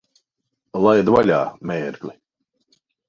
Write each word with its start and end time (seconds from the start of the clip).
Laid 0.85 1.11
vaļā, 1.17 1.41
mērgli! 1.73 2.17